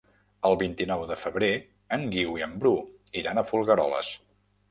El 0.47 0.55
vint-i-nou 0.61 1.03
de 1.09 1.17
febrer 1.23 1.49
en 1.99 2.07
Guiu 2.15 2.39
i 2.41 2.45
en 2.47 2.57
Bru 2.63 2.73
iran 3.23 3.43
a 3.43 3.47
Folgueroles. 3.51 4.13